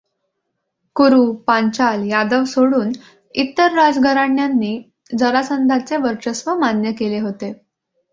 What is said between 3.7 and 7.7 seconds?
राजघराण्यानी जरासंधाचे वर्चस्व मान्य केले होते.